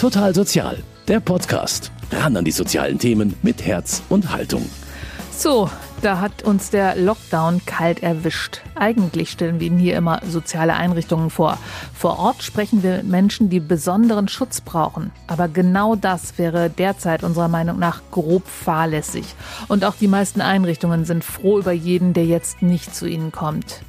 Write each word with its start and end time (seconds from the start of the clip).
Total 0.00 0.34
Sozial, 0.34 0.78
der 1.08 1.20
Podcast. 1.20 1.92
Ran 2.10 2.34
an 2.34 2.46
die 2.46 2.52
sozialen 2.52 2.98
Themen 2.98 3.34
mit 3.42 3.66
Herz 3.66 4.02
und 4.08 4.32
Haltung. 4.32 4.64
So, 5.30 5.68
da 6.00 6.20
hat 6.20 6.42
uns 6.42 6.70
der 6.70 6.96
Lockdown 6.96 7.60
kalt 7.66 8.02
erwischt. 8.02 8.62
Eigentlich 8.74 9.30
stellen 9.30 9.60
wir 9.60 9.66
Ihnen 9.66 9.78
hier 9.78 9.98
immer 9.98 10.22
soziale 10.26 10.72
Einrichtungen 10.72 11.28
vor. 11.28 11.58
Vor 11.92 12.18
Ort 12.18 12.42
sprechen 12.42 12.82
wir 12.82 12.96
mit 12.96 13.08
Menschen, 13.08 13.50
die 13.50 13.60
besonderen 13.60 14.28
Schutz 14.28 14.62
brauchen. 14.62 15.10
Aber 15.26 15.48
genau 15.48 15.96
das 15.96 16.38
wäre 16.38 16.70
derzeit 16.70 17.22
unserer 17.22 17.48
Meinung 17.48 17.78
nach 17.78 18.00
grob 18.10 18.48
fahrlässig. 18.48 19.34
Und 19.68 19.84
auch 19.84 19.96
die 19.96 20.08
meisten 20.08 20.40
Einrichtungen 20.40 21.04
sind 21.04 21.24
froh 21.24 21.58
über 21.58 21.72
jeden, 21.72 22.14
der 22.14 22.24
jetzt 22.24 22.62
nicht 22.62 22.94
zu 22.94 23.06
ihnen 23.06 23.32
kommt. 23.32 23.82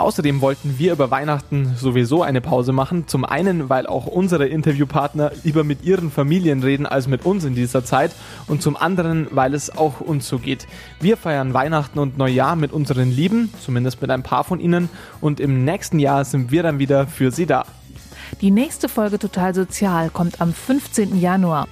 Außerdem 0.00 0.40
wollten 0.40 0.78
wir 0.78 0.94
über 0.94 1.10
Weihnachten 1.10 1.74
sowieso 1.76 2.22
eine 2.22 2.40
Pause 2.40 2.72
machen. 2.72 3.06
Zum 3.06 3.26
einen, 3.26 3.68
weil 3.68 3.86
auch 3.86 4.06
unsere 4.06 4.46
Interviewpartner 4.46 5.30
lieber 5.44 5.62
mit 5.62 5.84
ihren 5.84 6.10
Familien 6.10 6.62
reden 6.62 6.86
als 6.86 7.06
mit 7.06 7.26
uns 7.26 7.44
in 7.44 7.54
dieser 7.54 7.84
Zeit. 7.84 8.12
Und 8.46 8.62
zum 8.62 8.78
anderen, 8.78 9.26
weil 9.30 9.52
es 9.52 9.68
auch 9.68 10.00
uns 10.00 10.26
so 10.26 10.38
geht. 10.38 10.66
Wir 11.00 11.18
feiern 11.18 11.52
Weihnachten 11.52 11.98
und 11.98 12.16
Neujahr 12.16 12.56
mit 12.56 12.72
unseren 12.72 13.10
Lieben, 13.10 13.52
zumindest 13.60 14.00
mit 14.00 14.10
ein 14.10 14.22
paar 14.22 14.42
von 14.44 14.58
ihnen. 14.58 14.88
Und 15.20 15.38
im 15.38 15.66
nächsten 15.66 15.98
Jahr 15.98 16.24
sind 16.24 16.50
wir 16.50 16.62
dann 16.62 16.78
wieder 16.78 17.06
für 17.06 17.30
sie 17.30 17.44
da. 17.44 17.66
Die 18.40 18.50
nächste 18.50 18.88
Folge 18.88 19.18
Total 19.18 19.54
Sozial 19.54 20.08
kommt 20.08 20.40
am 20.40 20.54
15. 20.54 21.20
Januar. 21.20 21.68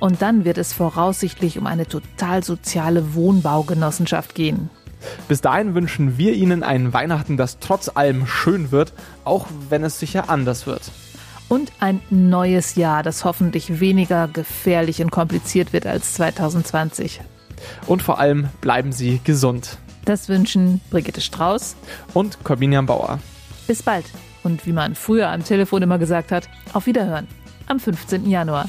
Und 0.00 0.22
dann 0.22 0.46
wird 0.46 0.56
es 0.56 0.72
voraussichtlich 0.72 1.58
um 1.58 1.66
eine 1.66 1.86
total 1.86 2.42
soziale 2.42 3.14
Wohnbaugenossenschaft 3.14 4.34
gehen. 4.34 4.70
Bis 5.28 5.40
dahin 5.40 5.74
wünschen 5.74 6.18
wir 6.18 6.34
Ihnen 6.34 6.62
ein 6.62 6.92
Weihnachten, 6.92 7.36
das 7.36 7.58
trotz 7.58 7.90
allem 7.94 8.26
schön 8.26 8.70
wird, 8.70 8.92
auch 9.24 9.46
wenn 9.68 9.84
es 9.84 9.98
sicher 9.98 10.30
anders 10.30 10.66
wird. 10.66 10.90
Und 11.48 11.72
ein 11.78 12.00
neues 12.10 12.74
Jahr, 12.74 13.02
das 13.02 13.24
hoffentlich 13.24 13.80
weniger 13.80 14.28
gefährlich 14.28 15.00
und 15.00 15.10
kompliziert 15.10 15.72
wird 15.72 15.86
als 15.86 16.14
2020. 16.14 17.20
Und 17.86 18.02
vor 18.02 18.18
allem 18.18 18.48
bleiben 18.60 18.92
Sie 18.92 19.20
gesund. 19.22 19.78
Das 20.04 20.28
wünschen 20.28 20.80
Brigitte 20.90 21.20
Strauß 21.20 21.76
und 22.14 22.42
Corbinian 22.44 22.86
Bauer. 22.86 23.18
Bis 23.66 23.82
bald. 23.82 24.06
Und 24.42 24.66
wie 24.66 24.72
man 24.72 24.94
früher 24.94 25.28
am 25.30 25.44
Telefon 25.44 25.82
immer 25.82 25.98
gesagt 25.98 26.30
hat, 26.30 26.48
auf 26.72 26.86
Wiederhören 26.86 27.26
am 27.66 27.80
15. 27.80 28.28
Januar. 28.28 28.68